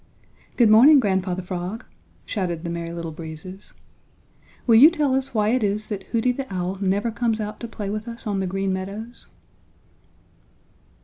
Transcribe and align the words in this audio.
"Good 0.57 0.71
morning, 0.71 0.99
Grandfather 0.99 1.43
Frog," 1.43 1.85
shouted 2.25 2.63
the 2.63 2.71
Merry 2.71 2.91
Little 2.91 3.11
Breezes. 3.11 3.73
"Will 4.65 4.73
you 4.77 4.89
tell 4.89 5.13
us 5.13 5.35
why 5.35 5.49
it 5.49 5.61
is 5.61 5.89
that 5.89 6.05
Hooty 6.05 6.31
the 6.31 6.51
Owl 6.51 6.79
never 6.81 7.11
comes 7.11 7.39
out 7.39 7.59
to 7.59 7.67
play 7.67 7.87
with 7.91 8.07
us 8.07 8.25
on 8.25 8.39
the 8.39 8.47
Green 8.47 8.73
Meadows?" 8.73 9.27